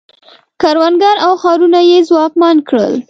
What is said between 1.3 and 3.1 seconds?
ښارونه یې ځواکمن کړل